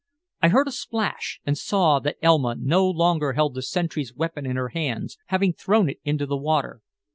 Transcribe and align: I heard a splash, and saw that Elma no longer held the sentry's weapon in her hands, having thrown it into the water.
I 0.41 0.47
heard 0.49 0.67
a 0.67 0.71
splash, 0.71 1.39
and 1.45 1.55
saw 1.55 1.99
that 1.99 2.17
Elma 2.23 2.55
no 2.59 2.89
longer 2.89 3.33
held 3.33 3.53
the 3.53 3.61
sentry's 3.61 4.15
weapon 4.15 4.47
in 4.47 4.55
her 4.55 4.69
hands, 4.69 5.19
having 5.27 5.53
thrown 5.53 5.91
it 5.91 5.99
into 6.03 6.25
the 6.25 6.35
water. 6.37 6.81